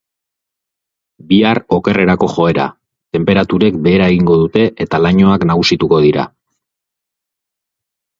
[1.31, 2.65] Bihar okerrerako joera,
[3.17, 6.25] tenperaturek behera egingo dute eta lainoak nagusituko dira.